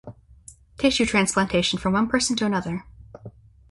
Tissue 0.79 1.05
transplantation 1.05 1.77
from 1.77 1.93
one 1.93 2.07
person 2.09 2.35
to 2.37 2.45
another. 2.47 2.85